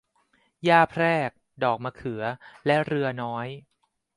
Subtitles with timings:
[0.65, 1.29] หญ้าแพรก
[1.63, 2.23] ดอกมะเขือ
[2.65, 3.47] และเรือน้อย